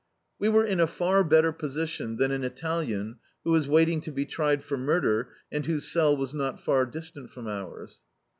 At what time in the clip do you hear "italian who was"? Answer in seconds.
2.43-3.67